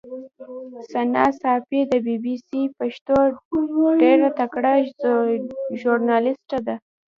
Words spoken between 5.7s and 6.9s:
ژورنالیسټه ده.